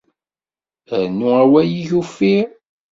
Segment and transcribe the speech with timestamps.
[1.01, 2.47] Rnu awal-ik uffir.